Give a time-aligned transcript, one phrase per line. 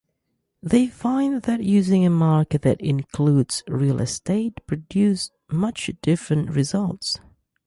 [0.63, 7.19] They find that using a market that includes real estate produces much different results.